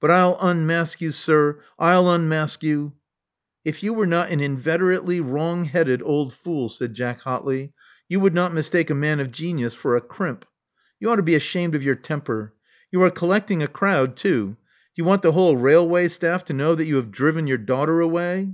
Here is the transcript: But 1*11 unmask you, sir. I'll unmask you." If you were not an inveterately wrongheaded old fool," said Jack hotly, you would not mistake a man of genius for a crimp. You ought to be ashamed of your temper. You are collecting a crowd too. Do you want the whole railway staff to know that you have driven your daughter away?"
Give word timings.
But 0.00 0.10
1*11 0.10 0.36
unmask 0.42 1.00
you, 1.00 1.12
sir. 1.12 1.62
I'll 1.78 2.10
unmask 2.10 2.62
you." 2.62 2.92
If 3.64 3.82
you 3.82 3.94
were 3.94 4.06
not 4.06 4.28
an 4.28 4.40
inveterately 4.40 5.18
wrongheaded 5.22 6.02
old 6.02 6.34
fool," 6.34 6.68
said 6.68 6.92
Jack 6.92 7.22
hotly, 7.22 7.72
you 8.06 8.20
would 8.20 8.34
not 8.34 8.52
mistake 8.52 8.90
a 8.90 8.94
man 8.94 9.18
of 9.18 9.32
genius 9.32 9.72
for 9.74 9.96
a 9.96 10.02
crimp. 10.02 10.44
You 11.00 11.08
ought 11.10 11.16
to 11.16 11.22
be 11.22 11.36
ashamed 11.36 11.74
of 11.74 11.82
your 11.82 11.94
temper. 11.94 12.52
You 12.90 13.02
are 13.02 13.10
collecting 13.10 13.62
a 13.62 13.66
crowd 13.66 14.14
too. 14.14 14.48
Do 14.56 14.56
you 14.96 15.04
want 15.04 15.22
the 15.22 15.32
whole 15.32 15.56
railway 15.56 16.08
staff 16.08 16.44
to 16.44 16.52
know 16.52 16.74
that 16.74 16.84
you 16.84 16.96
have 16.96 17.10
driven 17.10 17.46
your 17.46 17.56
daughter 17.56 18.02
away?" 18.02 18.52